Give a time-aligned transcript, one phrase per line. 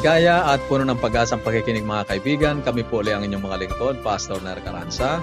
[0.00, 2.64] Maligaya at puno ng pag-asang pakikinig mga kaibigan.
[2.64, 5.20] Kami po ulit ang inyong mga lingkod, Pastor Ner Caranza.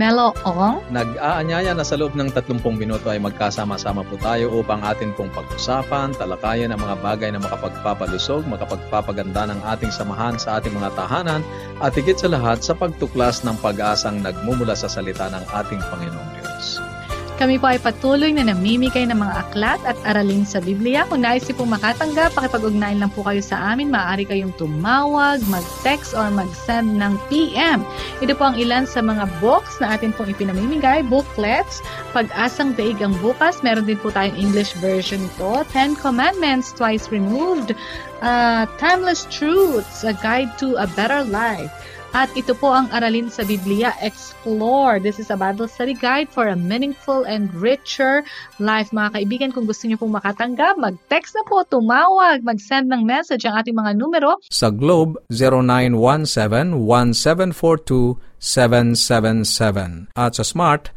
[0.00, 0.80] Melo Ong.
[0.88, 6.16] Nag-aanyaya na sa loob ng 30 minuto ay magkasama-sama po tayo upang atin pong pag-usapan,
[6.16, 11.44] talakayan ang mga bagay na makapagpapalusog, makapagpapaganda ng ating samahan sa ating mga tahanan
[11.84, 16.37] at higit sa lahat sa pagtuklas ng pag-asang nagmumula sa salita ng ating Panginoong.
[17.38, 21.06] Kami po ay patuloy na namimigay ng mga aklat at aralin sa Biblia.
[21.06, 23.94] Kung nais niyo po makatanggap, pakipag-ugnayan lang po kayo sa amin.
[23.94, 27.86] Maaari kayong tumawag, mag-text, or mag-send ng PM.
[28.18, 31.78] Ito po ang ilan sa mga books na atin pong ipinamimigay, booklets,
[32.10, 33.60] Pag-asang Daig ang Bukas.
[33.62, 35.62] Meron din po tayong English version ito.
[35.70, 37.76] Ten Commandments, Twice Removed.
[38.18, 41.70] Uh, Timeless Truths, A Guide to a Better Life.
[42.16, 44.96] At ito po ang Aralin sa Biblia Explore.
[44.96, 48.24] This is a Bible study guide for a meaningful and richer
[48.56, 48.88] life.
[48.96, 53.60] Mga kaibigan, kung gusto niyo pong makatanggap, mag-text na po, tumawag, mag-send ng message ang
[53.60, 54.40] ating mga numero.
[54.48, 55.20] Sa Globe,
[58.40, 60.08] 0917-1742-777.
[60.16, 60.88] At sa Smart,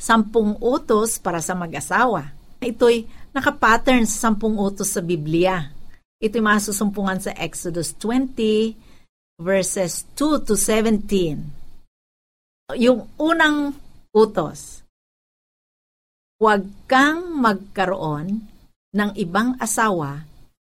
[0.00, 2.32] Sampung utos para sa mag-asawa.
[2.64, 3.04] Ito'y
[3.36, 5.76] nakapattern sa sampung utos sa Biblia
[6.18, 8.74] Ito'y masusumpungan sa Exodus 20
[9.38, 12.74] verses 2 to 17.
[12.74, 13.78] Yung unang
[14.10, 14.82] utos,
[16.42, 18.50] huwag kang magkaroon
[18.94, 20.24] ng ibang asawa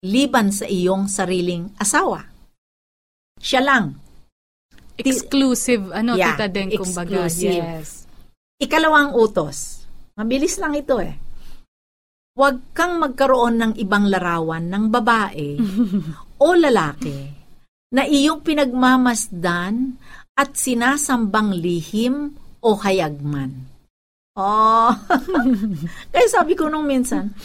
[0.05, 2.23] liban sa iyong sariling asawa.
[3.39, 3.99] Siya lang.
[4.99, 7.31] Exclusive, ano, yeah, tita din, kumbaga.
[7.31, 8.03] Yes.
[8.59, 9.87] Ikalawang utos.
[10.19, 11.29] Mabilis lang ito eh
[12.39, 15.59] huwag kang magkaroon ng ibang larawan ng babae
[16.45, 17.35] o lalaki
[17.91, 19.99] na iyong pinagmamasdan
[20.39, 22.31] at sinasambang lihim
[22.63, 23.67] o hayagman.
[24.39, 24.87] Oh.
[26.15, 27.35] Kaya sabi ko nung minsan,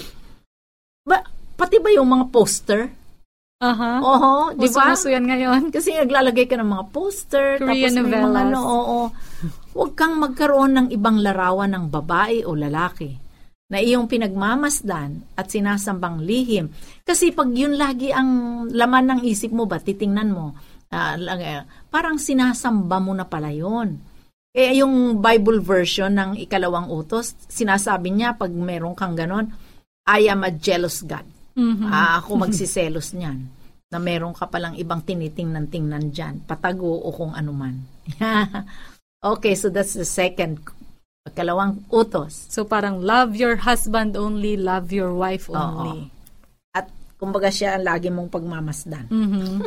[1.05, 1.21] ba,
[1.55, 2.81] pati ba yung mga poster?
[3.65, 4.01] Aha.
[4.01, 4.01] Uh-huh.
[4.03, 4.93] Oo, di ba?
[4.93, 5.69] Uso yan ngayon.
[5.75, 9.01] Kasi naglalagay ka ng mga poster, Korean tapos may mga ano, oo.
[9.77, 13.25] Huwag kang magkaroon ng ibang larawan ng babae o lalaki
[13.73, 16.69] na iyong pinagmamasdan at sinasambang lihim.
[17.01, 20.53] Kasi pag yun lagi ang laman ng isip mo ba, titingnan mo,
[20.93, 21.15] uh,
[21.89, 23.99] parang sinasamba mo na pala yun.
[24.55, 29.51] Eh, yung Bible version ng ikalawang utos, sinasabi niya pag meron kang ganon,
[30.05, 31.25] I am a jealous God.
[31.55, 31.87] Mm-hmm.
[31.89, 33.47] Uh, ako magsiselos niyan
[33.89, 37.79] na meron ka palang ibang tinitingnan-tingnan dyan, patago o kung anuman.
[39.25, 40.61] Okay, so that's the second.
[41.33, 42.45] Kalawang utos.
[42.53, 46.13] So parang love your husband only, love your wife only.
[46.77, 49.09] At kumbaga siya ang lagi mong pagmamasdan.
[49.09, 49.65] Mhm.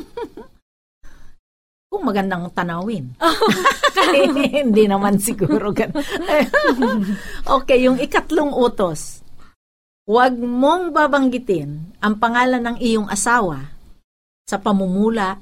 [1.90, 3.18] Kung magandang tanawin.
[4.62, 5.74] Hindi naman siguro.
[5.74, 5.98] gan-
[7.58, 9.26] okay, yung ikatlong utos.
[10.08, 13.68] Huwag mong babanggitin ang pangalan ng iyong asawa
[14.48, 15.36] sa pamumula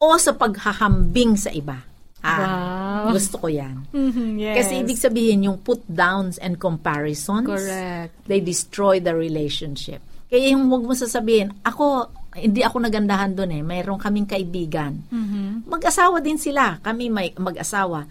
[0.00, 1.84] o sa paghahambing sa iba.
[2.20, 3.12] Ah, Wow.
[3.12, 3.84] gusto ko yan.
[3.92, 4.56] Mhm, yes.
[4.56, 8.12] Kasi ibig sabihin yung put downs and comparisons, Correct.
[8.24, 10.00] they destroy the relationship.
[10.28, 13.62] Kaya yung huwag mo sasabihin, ako, hindi ako nagandahan doon eh.
[13.62, 15.00] Mayroon kaming kaibigan.
[15.08, 15.68] Mhm.
[15.68, 16.80] Mag-asawa din sila.
[16.80, 18.08] Kami may mag-asawa.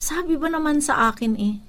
[0.00, 1.60] Sabi ba naman sa akin eh,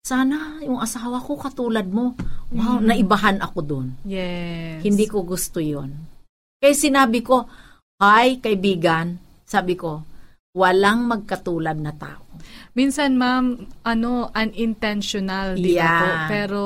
[0.00, 2.16] sana yung asawa ko katulad mo.
[2.50, 3.88] Wow, naibahan ako doon.
[4.02, 4.82] Yes.
[4.82, 5.92] Hindi ko gusto yon.
[6.58, 7.46] Kaya sinabi ko,
[8.00, 9.20] Hi, kaibigan.
[9.44, 10.00] Sabi ko,
[10.56, 12.24] walang magkatulad na tao.
[12.72, 16.00] Minsan, ma'am, ano, unintentional, di ba Yeah.
[16.00, 16.08] po?
[16.32, 16.62] Pero,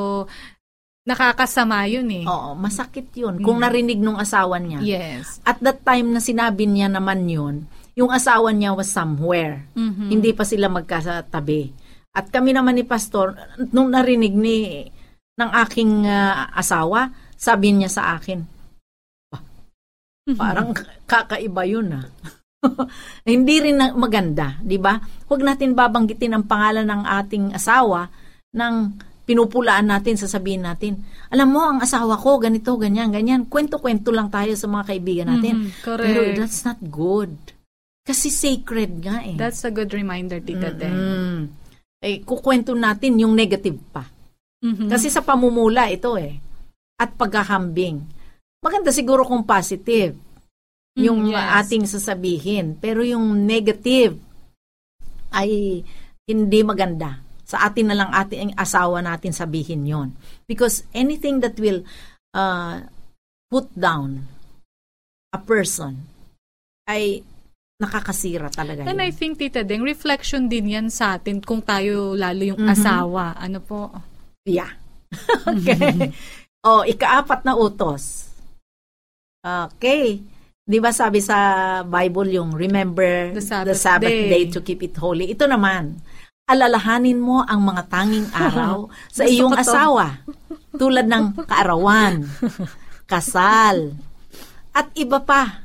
[1.02, 2.25] nakakasama yun eh.
[2.25, 3.42] Oo, masakit yun.
[3.42, 4.78] Kung narinig nung asawa niya.
[4.78, 5.42] Yes.
[5.42, 7.66] At that time na sinabi niya naman yun,
[7.98, 9.66] yung asawa niya was somewhere.
[9.75, 10.06] Mhm.
[10.14, 11.75] Hindi pa sila magkatabi.
[12.14, 13.34] At kami naman ni Pastor,
[13.75, 14.87] nung narinig ni
[15.34, 18.55] ng aking ah, asawa, sabi niya sa akin,
[20.25, 20.40] Mhm.
[20.40, 20.72] parang
[21.11, 22.06] kakaiba yun ah.
[23.28, 24.96] Hindi rin maganda, di ba?
[25.28, 28.08] Huwag natin babanggitin ang pangalan ng ating asawa
[28.56, 28.96] nang
[29.28, 33.49] pinupulaan natin, sasabihin natin, alam mo, ang asawa ko, ganito, ganyan, ganyan.
[33.49, 35.69] Kwento-kwento lang tayo sa mga kaibigan natin.
[35.69, 36.08] Mhm, correct.
[36.08, 37.32] Pero that's not good.
[38.05, 39.37] Kasi sacred nga eh.
[39.37, 40.96] That's a good reminder, Tita Deng.
[42.05, 42.06] Mm.
[42.06, 44.05] Eh, kukwento natin yung negative pa.
[44.61, 44.93] Mhm.
[44.93, 46.37] Kasi sa pamumula ito eh.
[47.01, 48.05] At paghahambing.
[48.61, 50.17] Maganda siguro kung positive
[50.95, 51.49] yung Mm, yes.
[51.65, 52.67] ating sasabihin.
[52.77, 54.21] Pero yung negative
[55.33, 55.81] ay
[56.25, 57.21] hindi maganda.
[57.45, 60.17] Sa atin na lang ating asawa natin sabihin yon
[60.49, 61.85] Because anything that will
[62.33, 62.85] uh,
[63.53, 64.25] put down
[65.35, 66.09] a person
[66.89, 67.21] ay
[67.75, 69.17] nakakasira talaga And I yun.
[69.17, 72.71] think, Tita Deng, reflection din yan sa atin kung tayo lalo yung Mhm.
[72.71, 73.35] asawa.
[73.35, 73.91] Ano po?
[74.47, 74.71] Yeah.
[75.49, 76.15] okay.
[76.62, 78.31] oh, ikaapat na utos.
[79.43, 80.23] Okay.
[80.65, 81.37] Di ba sabi sa
[81.82, 84.31] Bible yung remember The Sabbath day.
[84.31, 84.44] day.
[84.49, 85.29] to keep it holy.
[85.29, 86.00] Ito naman,
[86.44, 90.25] alalahanin mo ang mga tanging araw sa iyong asawa.
[90.73, 92.25] Tulad ng kaarawan,
[93.12, 93.93] kasal,
[94.73, 95.63] at iba pa.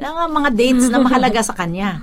[0.00, 2.00] Ang mga dates na mahalaga sa kanya.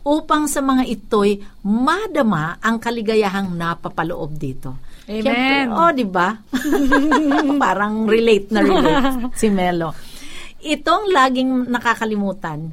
[0.00, 4.80] Upang sa mga ito'y madama ang kaligayahang napapaloob dito.
[5.04, 5.20] Amen.
[5.20, 6.38] Siyempre, oh, di ba?
[7.62, 9.92] Parang relate na relate si Melo.
[10.62, 12.70] Itong laging nakakalimutan,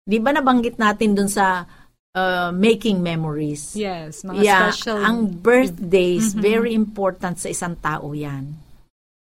[0.00, 1.66] di ba nabanggit natin dun sa
[2.16, 3.76] uh, making memories?
[3.76, 5.00] Yes, mga yeah, special.
[5.02, 6.40] ang birthdays, Mhm.
[6.40, 8.52] very important sa isang tao yan.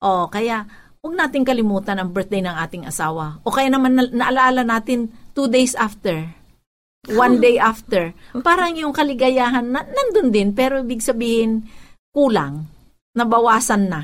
[0.00, 0.64] Oh, kaya
[1.06, 3.38] huwag natin kalimutan ang birthday ng ating asawa.
[3.46, 5.06] O kaya naman na- naalaala natin
[5.38, 6.26] two days after,
[7.14, 8.10] one day after.
[8.42, 11.62] Parang yung kaligayahan na, nandun din, pero ibig sabihin,
[12.10, 12.66] kulang,
[13.14, 14.02] nabawasan na.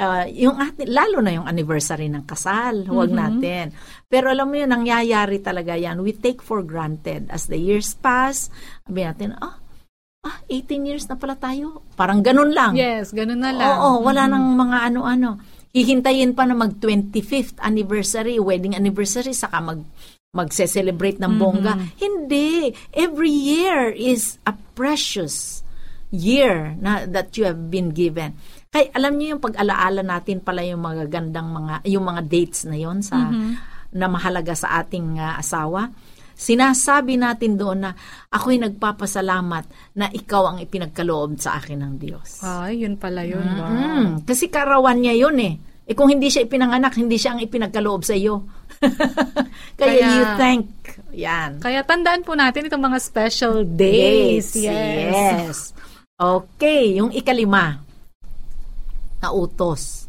[0.00, 3.18] Uh, yung atin, lalo na yung anniversary ng kasal, huwag Mhm.
[3.18, 3.64] natin.
[4.08, 6.00] Pero alam mo yun, nangyayari talaga yan.
[6.00, 7.28] We take for granted.
[7.28, 8.48] As the years pass,
[8.88, 9.59] sabi natin, ah,
[10.20, 11.80] ah, 18 years na pala tayo.
[11.96, 12.76] Parang ganun lang.
[12.76, 13.76] yes, ganun na lang.
[13.78, 14.30] Oo, wala Mhm.
[14.30, 15.30] nang mga ano-ano.
[15.70, 19.80] Hihintayin pa na mag 25th anniversary, wedding anniversary, saka mag
[20.30, 21.74] magse-celebrate ng bongga.
[21.74, 21.86] Mhm.
[21.98, 22.50] Hindi.
[22.94, 25.66] Every year is a precious
[26.06, 28.38] year na that you have been given.
[28.70, 32.78] Kaya alam niyo yung pag-alaala natin pala yung mga gandang mga yung mga dates na
[32.78, 33.50] yon sa Mhm.
[33.90, 35.90] na mahalaga sa ating ah, asawa.
[36.40, 37.92] Sinasabi natin doon na
[38.32, 42.40] ako'y nagpapasalamat na ikaw ang ipinagkaloob sa akin ng Diyos.
[42.40, 43.44] Ay, yun pala yun.
[43.44, 43.68] Wow.
[43.68, 45.60] Mm, kasi karawan niya yun eh.
[45.84, 48.48] Eh kung hindi siya ipinanganak, hindi siya ang ipinagkaloob sa iyo.
[49.76, 50.64] Kaya, Kaya- you thank.
[51.12, 51.60] Yan.
[51.60, 54.56] Kaya tandaan po natin itong mga special days.
[54.56, 55.12] Dates, Yes.
[55.12, 55.58] yes.
[56.16, 57.84] Okay, yung ikalima
[59.20, 59.99] na utos.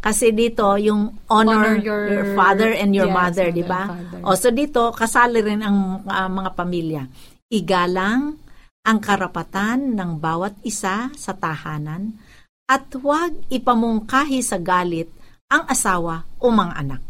[0.00, 3.84] Kasi dito, yung honor, Honor your- your, father and your Yes, mother, di ba?
[4.24, 7.04] O, so dito, kasali rin ang ah, mga pamilya.
[7.52, 8.40] Igalang
[8.80, 12.16] ang karapatan ng bawat isa sa tahanan
[12.64, 15.12] at huwag ipamungkahi sa galit
[15.52, 17.02] ang asawa o mga anak.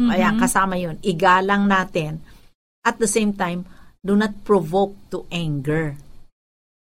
[0.00, 0.38] Kaya Mhm.
[0.40, 0.96] kasama yun.
[1.04, 2.24] Igalang natin.
[2.80, 3.68] At the same time,
[4.00, 5.92] do not provoke to anger.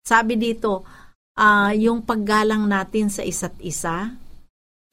[0.03, 0.83] Sabi dito,
[1.39, 4.11] ah, yung paggalang natin sa isa't isa,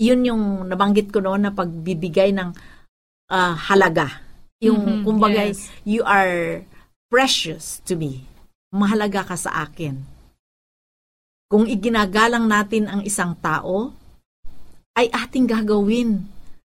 [0.01, 2.51] yun yung nabanggit ko noon na pagbibigay ng
[3.31, 4.21] ah, halaga.
[4.61, 5.69] Yung, Mhm, kumbaga, yes.
[5.83, 6.61] you are
[7.09, 8.29] precious to me.
[8.75, 10.03] Mahalaga ka sa akin.
[11.49, 13.95] Kung iginagalang natin ang isang tao,
[14.95, 16.23] ay ating gagawin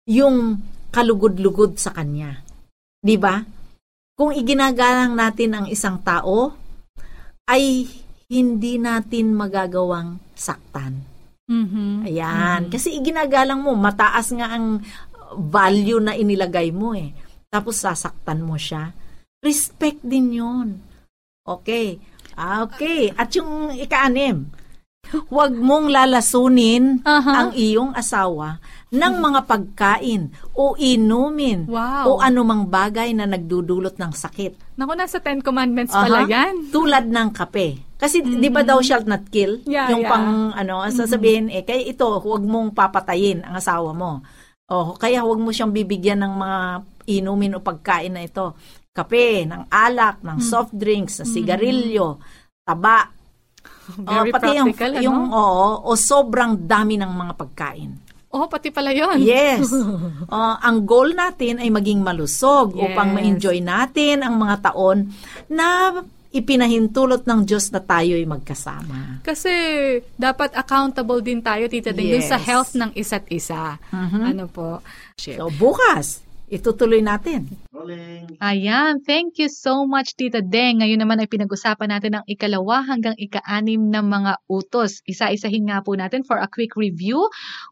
[0.08, 0.58] yung
[0.90, 2.42] kalugod-lugod sa kanya.
[3.02, 3.42] 'Di ba?
[4.18, 6.50] Kung iginagalang natin ang isang tao,
[7.46, 7.86] ay
[8.26, 11.17] hindi natin magagawang saktan.
[11.48, 12.04] Mhm.
[12.04, 12.60] Ayan.
[12.68, 14.84] Kasi iginagalang mo, mataas nga ang
[15.36, 17.16] value na inilagay mo eh.
[17.48, 18.92] Tapos sasaktan mo siya.
[19.40, 20.68] Respect din yun.
[21.48, 21.96] Okay.
[22.36, 23.08] Ah, okay.
[23.16, 24.52] At yung ikaanim,
[25.28, 27.32] huwag mong lalasunin Aha.
[27.34, 32.04] ang iyong asawa ng mga pagkain o inumin Wow.
[32.08, 34.76] o anumang bagay na nagdudulot ng sakit.
[34.80, 36.28] Naku, nasa Ten Commandments pala Aha.
[36.28, 36.72] yan.
[36.72, 37.84] Tulad ng kape.
[37.98, 39.58] Kasi di ba daw shalt not kill?
[39.60, 39.74] Mm-hmm.
[39.74, 40.12] Yeah, yung yeah.
[40.14, 44.22] pang ano, sasabihin eh kaya ito huwag mong papatayin ang asawa mo.
[44.70, 46.60] O kaya huwag mo siyang bibigyan ng mga
[47.18, 48.54] inumin o pagkain na ito.
[48.94, 50.46] Kape, ng alak, ng Mm.
[50.46, 52.18] soft drinks, ng sigarilyo,
[52.62, 53.10] taba.
[54.08, 55.02] Very O, pati yung, practical, ano?
[55.02, 57.90] yung oo, o sobrang dami ng mga pagkain.
[58.28, 59.16] Oh, pati pala yun.
[59.24, 59.72] Yes.
[59.72, 62.92] Uh, ang goal natin ay maging malusog Yes.
[62.92, 65.08] upang ma-enjoy natin ang mga taon
[65.48, 65.96] na
[66.28, 69.24] ipinahintulot ng Diyos na tayo'y magkasama.
[69.24, 69.48] Kasi
[70.12, 72.44] dapat accountable din tayo, Tita Ding, dun sa Yes.
[72.44, 73.80] health ng isa't isa.
[73.90, 74.84] Ano po?
[75.16, 77.48] So bukas, itutuloy natin.
[78.42, 80.82] Ayan, thank you so much, Tita Deng.
[80.82, 85.00] Ngayon naman ay pinag-usapan natin ang ikalawa hanggang ika-anim ng mga utos.
[85.06, 87.22] Isa-isahin nga po natin for a quick review.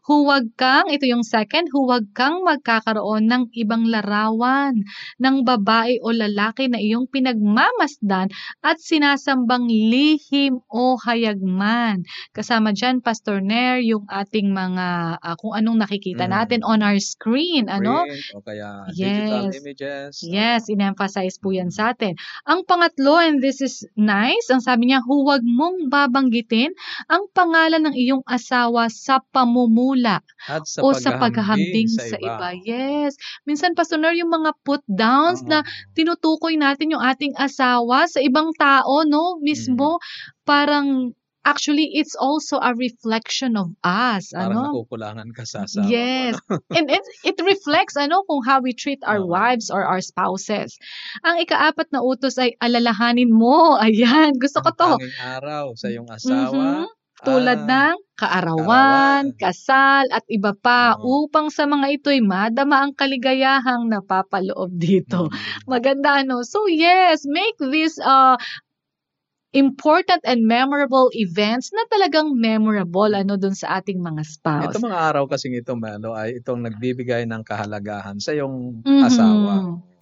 [0.07, 4.79] Huwag kang, ito yung second, huwag kang magkakaroon ng ibang larawan
[5.19, 8.31] ng babae o lalaki na iyong pinagmamasdan
[8.63, 12.07] at sinasambang lihim o hayagman.
[12.31, 16.31] Kasama dyan, Pastor Nair, yung ating mga, ah, kung anong nakikita Mm.
[16.31, 17.67] natin on our screen.
[17.67, 18.07] Ano?
[18.07, 19.55] Print o kaya digital Yes.
[19.59, 20.11] images.
[20.23, 22.15] Yes, in-emphasize po yan sa atin.
[22.47, 26.71] Ang pangatlo, and this is nice, ang sabi niya, huwag mong babanggitin
[27.07, 32.53] ang pangalan ng iyong asawa sa pamumula At sa o sa paghahambing sa, iba.
[32.63, 33.17] Yes.
[33.43, 35.49] Minsan, Pastor yung mga put-downs Oo.
[35.49, 35.59] na
[35.97, 39.41] tinutukoy natin yung ating asawa sa ibang tao, no?
[39.41, 39.99] Mismo,
[40.47, 41.16] parang
[41.47, 44.35] actually it's also a reflection of us.
[44.35, 44.61] Parang ano?
[44.75, 46.35] nakukulangan ka sa asawa Yes.
[46.35, 46.59] ano?
[46.77, 49.31] And it, it reflects ano kung how we treat our Oo.
[49.31, 50.75] wives or our spouses.
[51.23, 53.73] Ang ikaapat na utos ay alalahanin mo.
[53.83, 54.91] Ayan, gusto ko to.
[55.23, 56.83] araw sa iyong asawa.
[56.83, 56.91] Mhm.
[57.17, 59.41] Tulad ah, ng kaarawan, kaarawan.
[59.41, 61.25] kasal, at iba pa Oo.
[61.25, 65.25] upang sa mga ito'y madama ang kaligayahang napapaloob dito.
[65.33, 66.45] mm, Maganda ano.
[66.45, 68.37] So yes, make this uh
[69.55, 74.73] important and memorable events na talagang memorable ano dun sa ating mga spouse.
[74.75, 79.03] Ito mga araw kasing ito, Melo, ay itong nagbibigay ng kahalagahan sa iyong Mhm.
[79.07, 79.53] asawa.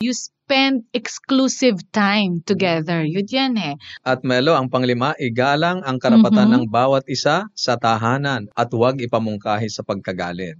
[0.04, 3.02] You spend exclusive time together.
[3.08, 3.76] Yun yan eh.
[4.04, 6.54] At Melo, ang panglima, igalang ang karapatan Mhm.
[6.54, 10.60] ng bawat isa sa tahanan at huwag ipamungkahi sa pagkagalit.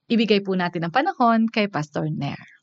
[0.07, 2.56] Ibigay po natin ang panahon kay Pastor Nair.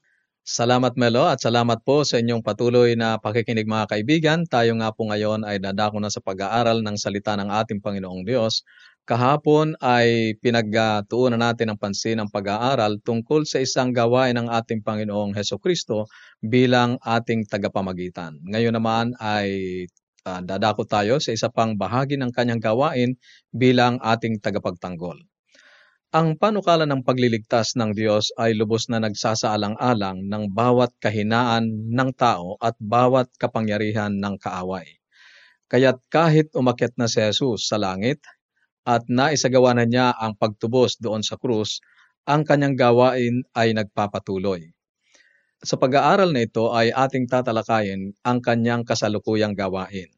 [0.44, 4.40] Salamat Melo at salamat po sa inyong patuloy na pakikinig mga kaibigan.
[4.44, 8.68] Tayo nga po ngayon ay dadako na sa pag-aaral ng salita ng ating Panginoong Diyos.
[9.08, 15.32] Kahapon ay pinagtuunan natin ang pansin ng pag-aaral tungkol sa isang gawain ng ating Panginoong
[15.32, 16.12] Heso Kristo
[16.44, 18.36] bilang ating tagapamagitan.
[18.44, 19.48] Ngayon naman ay
[20.28, 23.16] uh, dadako tayo sa isa pang bahagi ng kanyang gawain
[23.56, 25.24] bilang ating tagapagtanggol.
[26.14, 32.54] Ang panukala ng pagliligtas ng Diyos ay lubos na nagsasaalang-alang ng bawat kahinaan ng tao
[32.62, 34.86] at bawat kapangyarihan ng kaaway.
[35.74, 38.22] Kaya't kahit umakyat na si Jesus sa langit
[38.86, 41.82] at naisagawa na niya ang pagtubos doon sa krus,
[42.30, 44.70] ang kanyang gawain ay nagpapatuloy.
[45.66, 50.14] Sa pag-aaral na ito ay ating tatalakayin ang kanyang kasalukuyang gawain.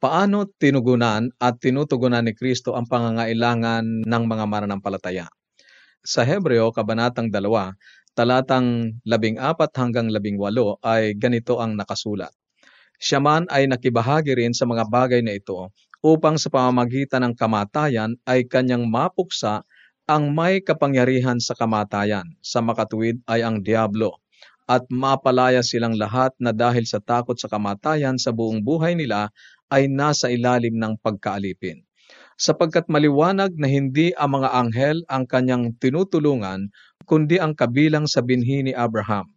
[0.00, 5.28] Paano tinugunan at tinutugunan ni Kristo ang pangangailangan ng mga mananampalataya?
[6.00, 12.32] Sa Hebreo, Kabanatang 2, talatang 14 hanggang 18 ay ganito ang nakasulat.
[12.96, 15.68] Siya man ay nakibahagi rin sa mga bagay na ito
[16.00, 19.68] upang sa pamamagitan ng kamatayan ay kanyang mapuksa
[20.08, 22.24] ang may kapangyarihan sa kamatayan.
[22.40, 24.16] Sa makatuwid ay ang Diablo
[24.64, 29.28] at mapalaya silang lahat na dahil sa takot sa kamatayan sa buong buhay nila
[29.70, 31.82] ay nasa ilalim ng pagkaalipin.
[32.40, 36.72] Sapagkat maliwanag na hindi ang mga anghel ang kanyang tinutulungan,
[37.06, 39.28] kundi ang kabilang sa binhi ni Abraham.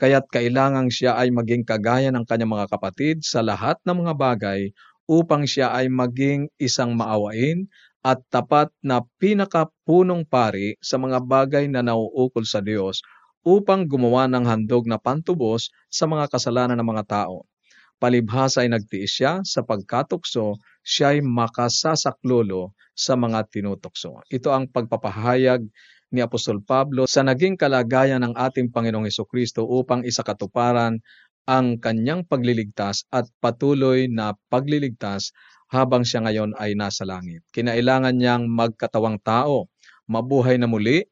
[0.00, 4.60] Kaya't kailangang siya ay maging kagaya ng kanyang mga kapatid sa lahat ng mga bagay
[5.06, 7.66] upang siya ay maging isang maawain
[8.02, 12.98] at tapat na pinakapunong pari sa mga bagay na nauukol sa Diyos
[13.46, 17.46] upang gumawa ng handog na pantubos sa mga kasalanan ng mga tao.
[18.02, 24.18] Palibhasa ay nagtiis siya sa pagkatukso, siya ay makasasaklolo sa mga tinutokso.
[24.26, 25.62] Ito ang pagpapahayag
[26.10, 30.98] ni Apostol Pablo sa naging kalagayan ng ating Panginoong Heso Kristo upang isakatuparan
[31.46, 35.30] ang kanyang pagliligtas at patuloy na pagliligtas
[35.70, 37.46] habang siya ngayon ay nasa langit.
[37.54, 39.70] Kinailangan niyang magkatawang tao,
[40.10, 41.06] mabuhay na muli,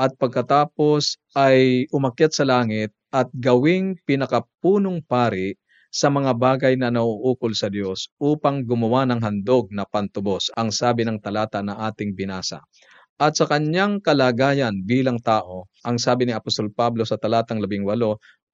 [0.00, 5.52] at pagkatapos ay umakyat sa langit at gawing pinakapunong pari
[5.90, 11.02] sa mga bagay na nauukol sa Diyos upang gumawa ng handog na pantubos, ang sabi
[11.02, 12.62] ng talata na ating binasa.
[13.20, 17.84] At sa kanyang kalagayan bilang tao, ang sabi ni Apostol Pablo sa talatang 18,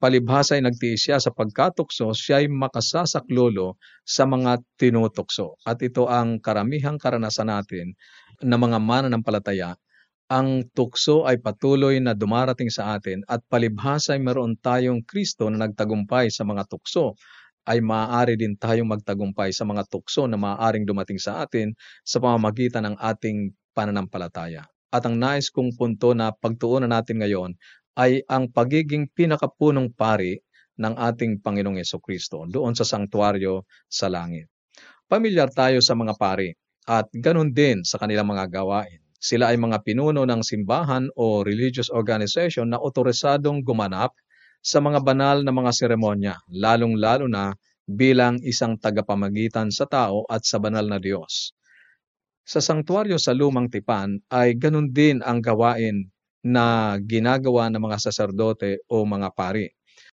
[0.03, 5.55] palibhasa ay nagtiis siya sa pagkatukso, siya ay makasasaklolo sa mga tinutukso.
[5.63, 7.95] At ito ang karamihang karanasan natin
[8.43, 9.79] na mga mananampalataya
[10.27, 15.67] ang tukso ay patuloy na dumarating sa atin at palibhasa ay meron tayong Kristo na
[15.67, 17.15] nagtagumpay sa mga tukso
[17.67, 22.91] ay maaari din tayong magtagumpay sa mga tukso na maaaring dumating sa atin sa pamamagitan
[22.91, 24.67] ng ating pananampalataya.
[24.91, 27.59] At ang nais kong punto na pagtuunan natin ngayon
[27.99, 30.39] ay ang pagiging pinakapunong pari
[30.79, 34.47] ng ating Panginoong Yeso Kristo doon sa sanktuaryo sa langit.
[35.07, 36.51] Pamilyar tayo sa mga pari
[36.87, 39.06] at ganun din sa kanilang mga gawain.
[39.27, 44.15] Sila ay mga pinuno ng simbahan o religious organization na otorisadong gumanap
[44.63, 47.51] sa mga banal na mga seremonya, lalong-lalo na
[47.91, 51.51] bilang isang tagapamagitan sa tao at sa banal na Diyos.
[52.47, 56.07] Sa sangtuaryo sa Lumang Tipan ay ganun din ang gawain
[56.47, 59.67] na ginagawa ng mga saserdote o mga pari.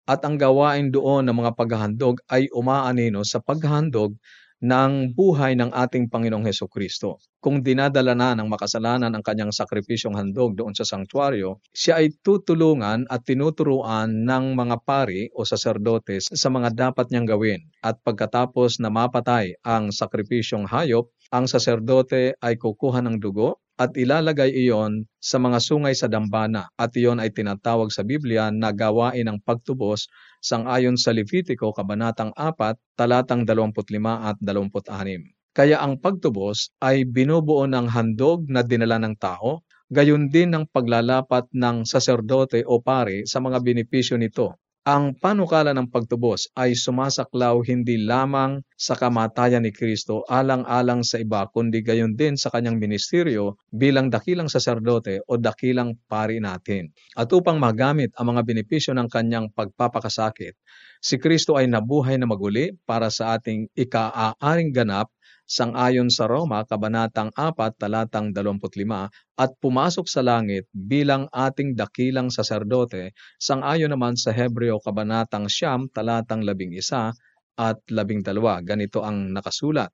[0.10, 4.18] At ang gawain doon ng mga paghahandog ay umaanino sa paghahandog
[4.64, 7.20] ng buhay ng ating Panginoong Heso Kristo.
[7.44, 13.04] Kung dinadala na ng makasalanan ang kanyang sakripisyong handog doon sa sanktuaryo, siya ay tutulungan
[13.12, 17.62] at tinuturuan ng mga pari o saserdotes sa mga dapat niyang gawin.
[17.84, 24.54] At pagkatapos na mapatay ang sakripisyong hayop, ang saserdote ay kukuha ng dugo at ilalagay
[24.54, 29.42] iyon sa mga sungay sa dambana at iyon ay tinatawag sa Biblia na gawain ng
[29.42, 30.06] pagtubos
[30.44, 35.56] sangayon sa Levitico Kabanatang 4, talatang 25 at 26.
[35.56, 41.48] Kaya ang pagtubos ay binubuo ng handog na dinala ng tao, gayon din ng paglalapat
[41.56, 48.04] ng saserdote o pare sa mga benepisyo nito Ang panukala ng pagtubos ay sumasaklaw hindi
[48.04, 54.12] lamang sa kamatayan ni Kristo alang-alang sa iba kundi gayon din sa kanyang ministeryo bilang
[54.12, 56.92] dakilang saserdote o dakilang pari natin.
[57.16, 60.60] At upang magamit ang mga benepisyo ng kanyang pagpapakasakit,
[61.00, 65.08] si Kristo ay nabuhay na maguli para sa ating ikaaaring ganap
[65.54, 73.14] sangayon sa Roma, Kabanatang 4, talatang 25, at pumasok sa langit bilang ating dakilang saserdote,
[73.38, 77.14] sangayon naman sa Hebreo, Kabanatang Siyam, talatang 11
[77.54, 78.66] at 12.
[78.66, 79.94] Ganito ang nakasulat.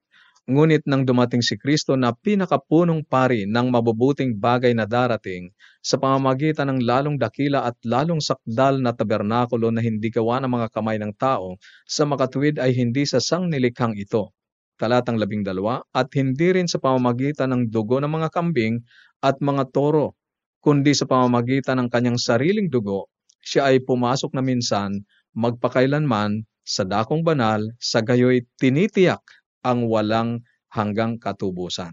[0.50, 5.52] Ngunit nang dumating si Kristo na pinakapunong pari ng mabubuting bagay na darating
[5.84, 10.67] sa pamamagitan ng lalong dakila at lalong sakdal na tabernakulo na hindi gawa ng mga
[10.74, 14.34] kamay ng tao, sa makatuwid ay hindi sa sangnilikhang ito
[14.80, 18.80] talatang labing dalawa, at hindi rin sa pamamagitan ng dugo ng mga kambing
[19.20, 20.15] at mga toro,
[20.63, 23.12] kundi sa pamamagitan ng kanyang sariling dugo,
[23.44, 25.04] siya ay pumasok na minsan,
[25.36, 29.22] magpakailanman, sa dakong banal, sa gayoy tinitiyak
[29.65, 31.92] ang walang hanggang katubusan.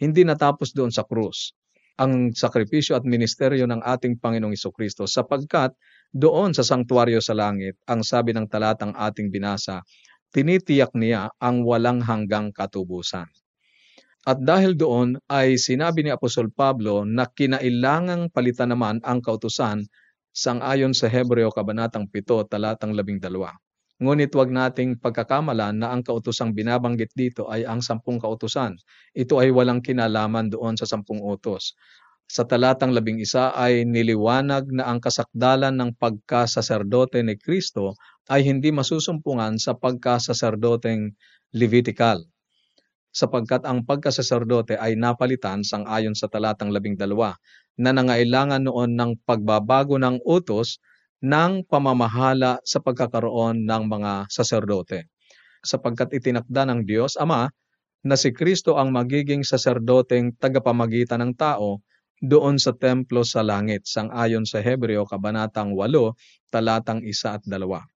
[0.00, 1.54] Hindi natapos doon sa krus
[1.94, 5.70] ang sakripisyo at ministeryo ng ating Panginoong Kristo sapagkat
[6.10, 9.82] doon sa sangtuaryo sa langit, ang sabi ng talatang ating binasa,
[10.34, 13.30] tinitiyak niya ang walang hanggang katubusan.
[14.26, 19.86] At dahil doon ay sinabi ni Apostol Pablo na kinailangang palitan naman ang kautusan
[20.34, 23.22] sang-ayon sa Hebreo Kabanatang 7, talatang 12.
[24.02, 28.74] Ngunit wag nating pagkakamalan na ang kautusang binabanggit dito ay ang sampung kautusan.
[29.14, 31.78] Ito ay walang kinalaman doon sa sampung utos.
[32.26, 37.94] Sa talatang labing isa ay niliwanag na ang kasakdalan ng pagkasaserdote ni Kristo
[38.28, 41.12] ay hindi masusumpungan sa pagkasaserdoteng
[41.54, 42.26] Levitical
[43.14, 47.38] sapagkat ang pagkasaserdote ay napalitan sang ayon sa talatang labing dalawa
[47.78, 50.82] na nangailangan noon ng pagbabago ng utos
[51.22, 55.06] ng pamamahala sa pagkakaroon ng mga saserdote.
[55.62, 57.48] Sapagkat itinakda ng Diyos Ama
[58.04, 61.80] na si Kristo ang magiging saserdoteng tagapamagitan ng tao
[62.20, 67.93] doon sa templo sa langit sang ayon sa Hebreo Kabanatang 8, talatang 1 at 2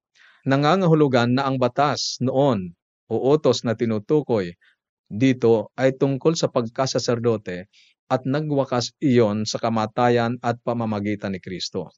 [0.48, 2.72] nangangahulugan na ang batas noon
[3.12, 4.56] o utos na tinutukoy
[5.04, 7.68] dito ay tungkol sa pagkasaserdote
[8.08, 11.92] at nagwakas iyon sa kamatayan at pamamagitan ni Kristo.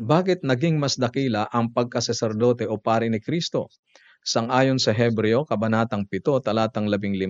[0.00, 3.68] Bakit naging mas dakila ang pagkasaserdote o pari ni Kristo?
[4.24, 7.28] Sangayon sa Hebreo, Kabanatang 7, talatang 15,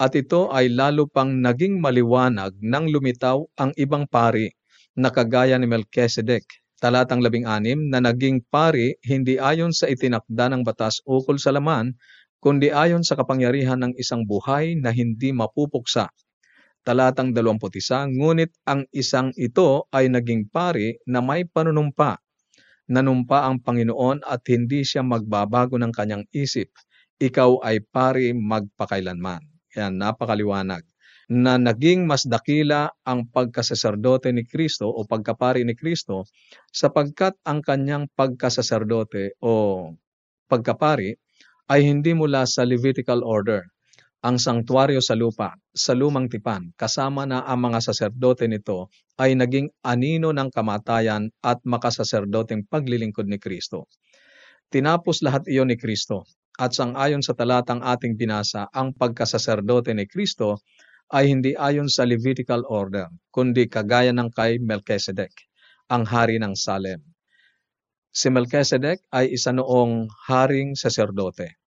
[0.00, 4.48] at ito ay lalo pang naging maliwanag nang lumitaw ang ibang pari
[4.96, 6.44] na kagaya ni Melchizedek
[6.80, 11.92] talatang labing anim na naging pari hindi ayon sa itinakda ng batas ukol sa laman,
[12.40, 16.08] kundi ayon sa kapangyarihan ng isang buhay na hindi mapupuksa.
[16.80, 22.16] Talatang 21, ngunit ang isang ito ay naging pari na may panunumpa.
[22.88, 26.72] Nanumpa ang Panginoon at hindi siya magbabago ng kanyang isip.
[27.20, 29.44] Ikaw ay pari magpakailanman.
[29.76, 30.82] Yan, napakaliwanag
[31.30, 36.26] na naging mas dakila ang pagkasaserdote ni Kristo o pagkapari ni Kristo
[36.74, 39.86] sapagkat ang kanyang pagkasaserdote o
[40.50, 41.14] pagkapari
[41.70, 43.62] ay hindi mula sa Levitical order.
[44.20, 49.70] Ang sangtuaryo sa lupa, sa lumang tipan, kasama na ang mga saserdote nito ay naging
[49.86, 53.86] anino ng kamatayan at makasaserdoteng paglilingkod ni Kristo.
[54.68, 56.26] Tinapos lahat iyon ni Kristo
[56.58, 60.60] at sangayon sa talatang ating binasa, ang pagkasaserdote ni Kristo
[61.10, 65.34] ay hindi ayon sa Levitical order, kundi kagaya ng kay Melchizedek,
[65.90, 67.02] ang hari ng Salem.
[68.10, 71.58] Si Melchizedek ay isa noong haring saserdote.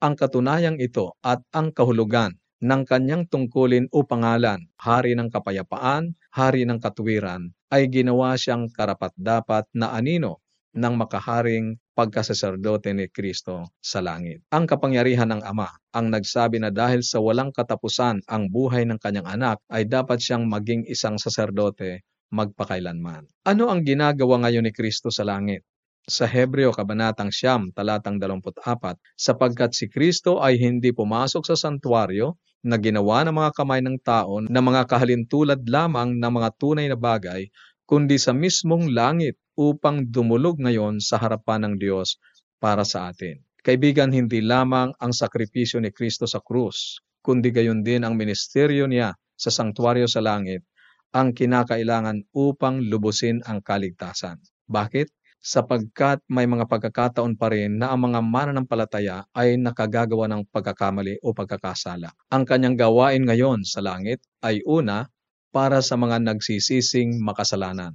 [0.00, 6.64] Ang katunayang ito at ang kahulugan ng kanyang tungkulin o pangalan, hari ng kapayapaan, hari
[6.64, 14.40] ng katuwiran, ay ginawa siyang karapat-dapat na anino ng makaharing pagkasaserdote ni Kristo sa langit.
[14.48, 19.28] Ang kapangyarihan ng Ama ang nagsabi na dahil sa walang katapusan ang buhay ng kanyang
[19.28, 22.00] anak ay dapat siyang maging isang saserdote
[22.32, 23.28] magpakailanman.
[23.44, 25.68] Ano ang ginagawa ngayon ni Kristo sa langit?
[26.02, 32.34] Sa Hebreo Kabanatang Siyam, talatang 24, sapagkat si Kristo ay hindi pumasok sa santuaryo
[32.66, 36.98] na ginawa ng mga kamay ng tao na mga kahalintulad lamang ng mga tunay na
[36.98, 37.46] bagay,
[37.86, 42.16] kundi sa mismong langit upang dumulog ngayon sa harapan ng Diyos
[42.62, 43.40] para sa atin.
[43.62, 49.14] Kaibigan, hindi lamang ang sakripisyo ni Kristo sa krus, kundi gayon din ang ministeryo niya
[49.38, 50.66] sa sangtuaryo sa langit
[51.12, 54.40] ang kinakailangan upang lubusin ang kaligtasan.
[54.64, 55.12] Bakit?
[55.42, 61.34] Sapagkat may mga pagkakataon pa rin na ang mga mananampalataya ay nakagagawa ng pagkakamali o
[61.34, 62.14] pagkakasala.
[62.30, 65.10] Ang kanyang gawain ngayon sa langit ay una
[65.50, 67.92] para sa mga nagsisising makasalanan.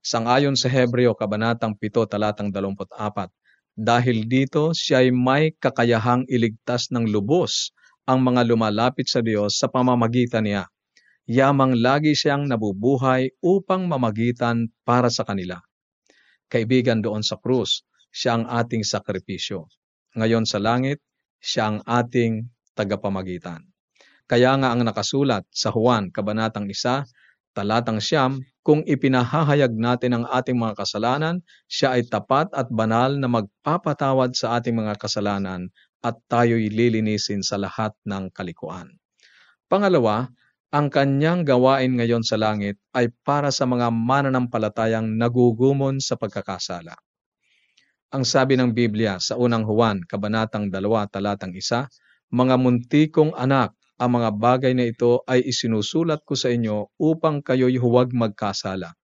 [0.00, 3.28] Sangayon sa Hebreo, Kabanatang 7, talatang 24,
[3.76, 7.76] dahil dito siya ay may kakayahang iligtas ng lubos
[8.08, 10.64] ang mga lumalapit sa Diyos sa pamamagitan niya.
[11.28, 15.60] Yamang lagi siyang nabubuhay upang mamagitan para sa kanila.
[16.48, 19.68] Kaibigan doon sa krus, siya ang ating sakripisyo.
[20.16, 21.04] Ngayon sa langit,
[21.44, 23.68] siya ang ating tagapamagitan.
[24.24, 30.56] Kaya nga ang nakasulat sa Juan, Kabanatang 1, talatang siyam, kung ipinahahayag natin ang ating
[30.56, 35.72] mga kasalanan, siya ay tapat at banal na magpapatawad sa ating mga kasalanan
[36.04, 38.92] at tayo'y lilinisin sa lahat ng kalikuan.
[39.68, 40.28] Pangalawa,
[40.70, 46.94] ang kanyang gawain ngayon sa langit ay para sa mga mananampalatayang nagugumon sa pagkakasala.
[48.10, 51.86] Ang sabi ng Biblia sa unang Juan, Kabanatang 2, talatang 1,
[52.30, 57.76] Mga muntikong anak, ang mga bagay na ito ay isinusulat ko sa inyo upang kayo'y
[57.76, 58.96] huwag magkasala.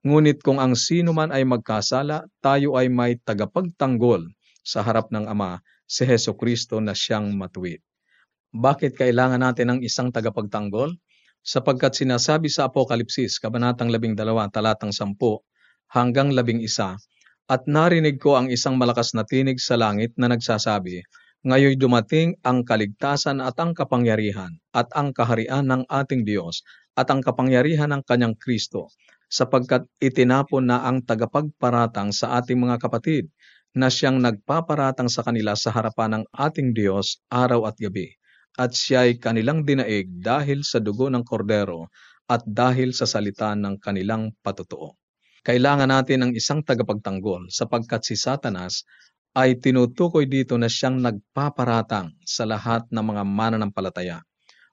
[0.00, 4.24] Ngunit kung ang sino man ay magkasala, tayo ay may tagapagtanggol
[4.64, 7.84] sa harap ng Ama, si Heso Kristo na siyang matuwid.
[8.56, 10.96] Bakit kailangan natin ng isang tagapagtanggol?
[11.44, 14.16] Sapagkat sinasabi sa Apokalipsis, Kabanatang 12,
[14.48, 15.12] talatang 10
[15.92, 16.64] hanggang 11,
[17.48, 21.04] at narinig ko ang isang malakas na tinig sa langit na nagsasabi,
[21.46, 26.66] Ngayoy dumating ang kaligtasan at ang kapangyarihan at ang kaharian ng ating Diyos
[26.98, 28.90] at ang kapangyarihan ng kanyang Kristo,
[29.30, 33.30] sapagkat itinapon na ang tagapagparatang sa ating mga kapatid
[33.70, 38.18] na siyang nagpaparatang sa kanila sa harapan ng ating Diyos araw at gabi.
[38.58, 41.86] At siya ay kanilang dinaig dahil sa dugo ng kordero
[42.26, 44.98] at dahil sa salita ng kanilang patutuo.
[45.46, 48.82] Kailangan natin ng isang tagapagtanggol sapagkat si Satanas
[49.38, 54.18] ay tinutukoy dito na siyang nagpaparatang sa lahat ng mga mananampalataya.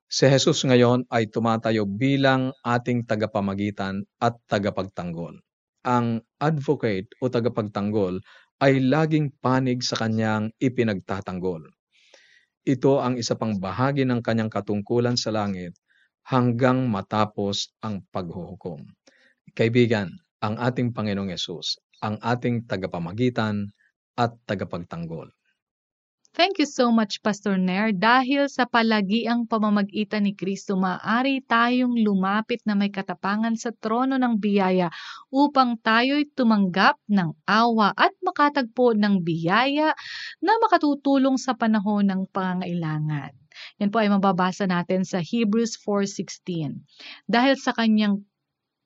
[0.10, 5.38] Si Jesus ngayon ay tumatayo bilang ating tagapamagitan at tagapagtanggol.
[5.86, 8.17] Ang advocate o tagapagtanggol
[8.58, 11.62] ay laging panig sa kanyang ipinagtatanggol.
[12.65, 15.78] Ito ang isa pang bahagi ng kanyang katungkulan sa langit
[16.25, 18.82] hanggang matapos ang paghuhukom.
[19.54, 20.10] Kaibigan,
[20.41, 23.69] ang ating Panginoong Yesus, ang ating tagapamagitan
[24.15, 25.32] at tagapagtanggol.
[26.36, 27.95] Thank you so much, Pastor Nair.
[27.95, 34.36] Dahil sa palagiang pamamagitan ni Kristo, maaari tayong lumapit na may katapangan sa trono ng
[34.36, 34.91] biyaya
[35.32, 39.95] upang tayo'y tumanggap ng awa at makatagpo ng biyaya
[40.43, 43.32] na makatutulong sa panahon ng pangangailangan.
[43.80, 46.84] Yan po ay mababasa natin sa Hebrews 4.16.
[47.32, 48.28] Dahil sa kanyang